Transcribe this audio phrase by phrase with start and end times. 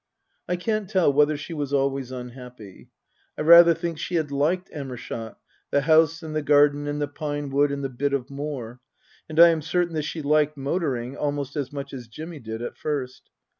[0.49, 2.89] I can't tell whether she was always unhappy.
[3.37, 5.35] I rather think she had liked Amershott,
[5.69, 8.79] the house and the garden and the pinewood and the bit of moor,
[9.29, 12.77] and I am certain that she liked motoring almost as much as Jimmy did at
[12.77, 13.29] first.